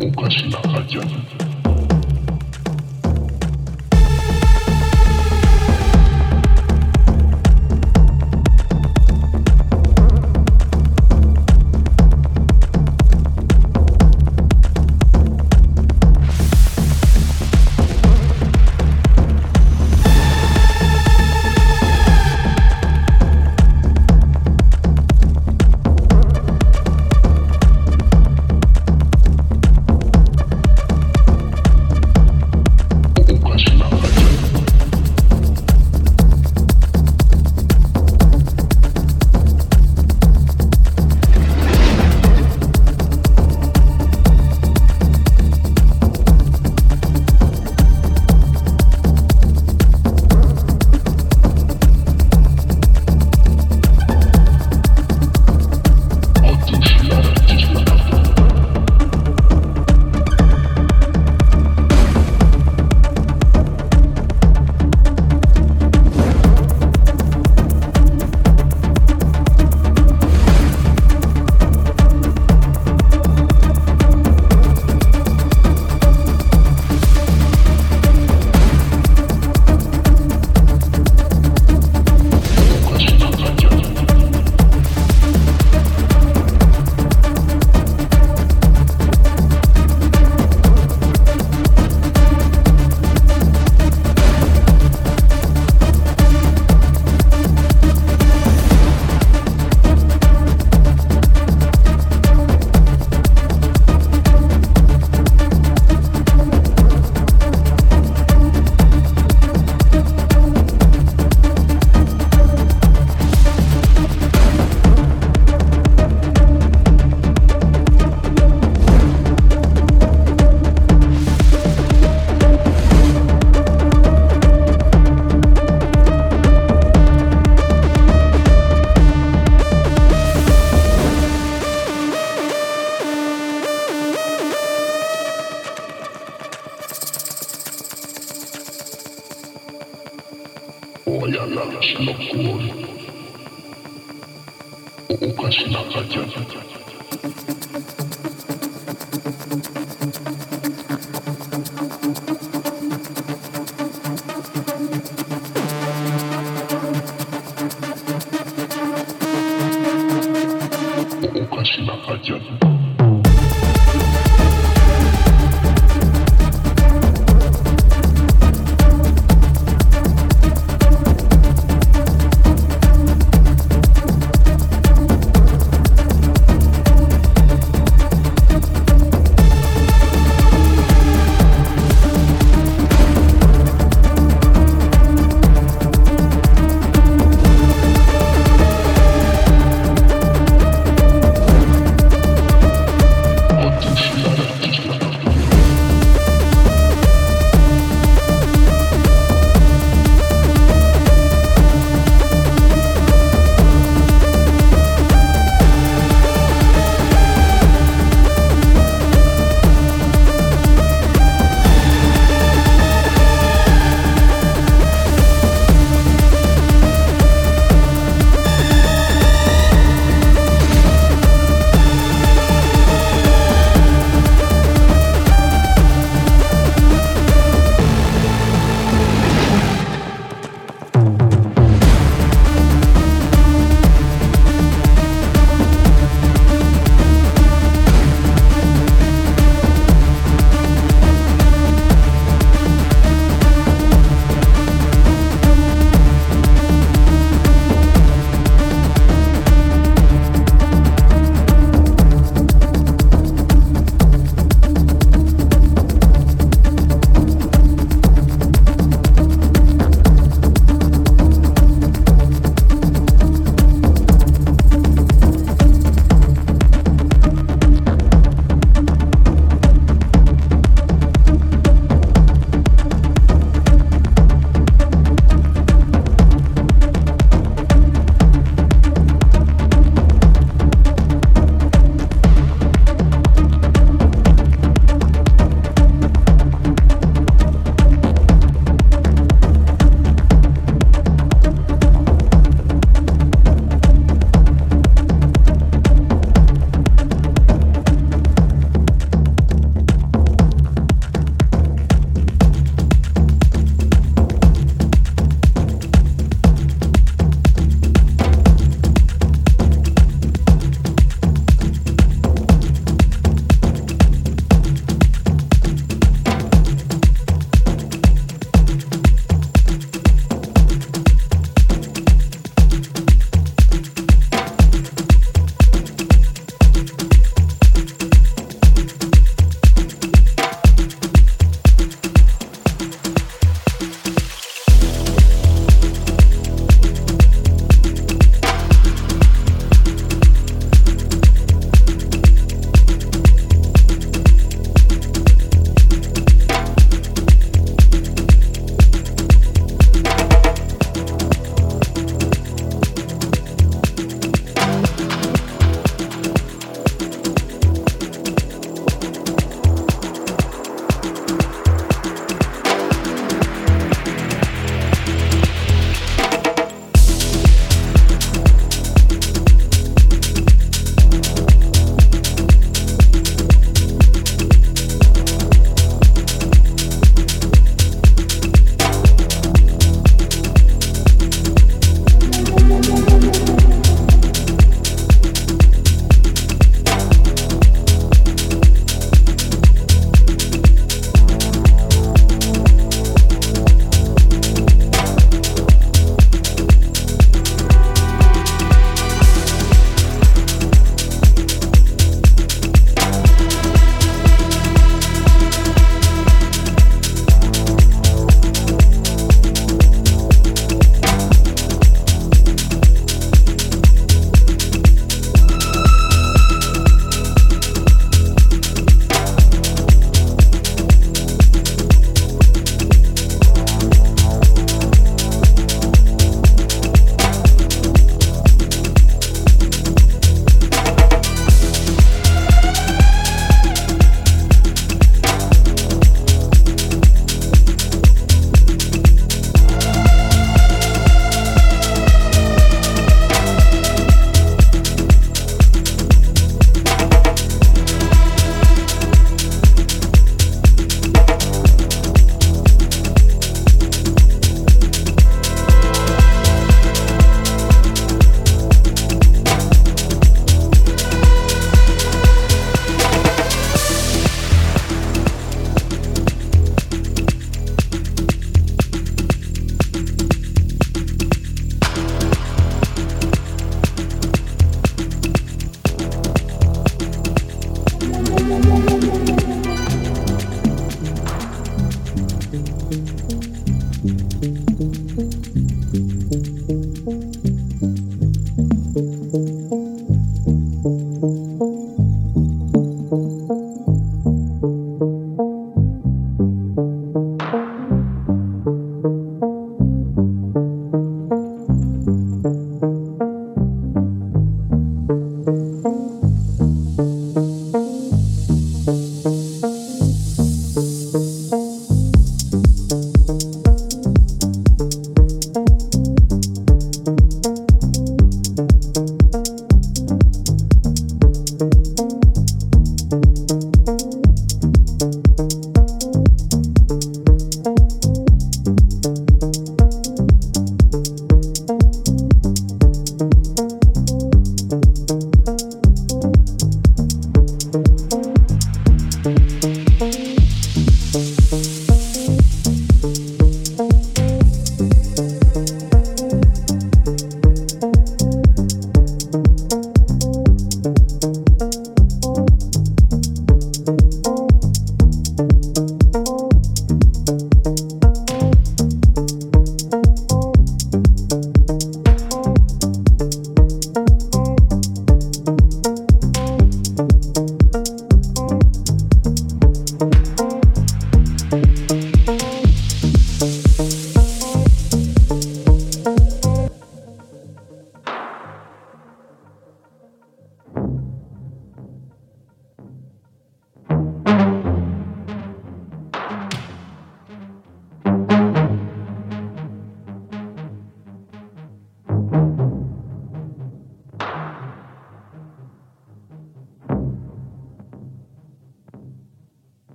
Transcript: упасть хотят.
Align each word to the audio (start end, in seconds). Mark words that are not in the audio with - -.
упасть 0.00 0.54
хотят. 0.54 1.45